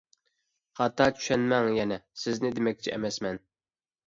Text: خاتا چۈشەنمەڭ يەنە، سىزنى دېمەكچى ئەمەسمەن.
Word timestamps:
خاتا 0.79 1.05
چۈشەنمەڭ 1.19 1.69
يەنە، 1.75 1.99
سىزنى 2.23 2.53
دېمەكچى 2.57 2.95
ئەمەسمەن. 2.97 3.41